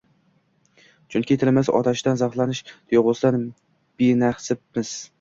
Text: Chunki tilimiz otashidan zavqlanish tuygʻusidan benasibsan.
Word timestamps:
Chunki 1.15 1.37
tilimiz 1.43 1.69
otashidan 1.81 2.19
zavqlanish 2.23 2.65
tuygʻusidan 2.75 3.41
benasibsan. 4.03 4.95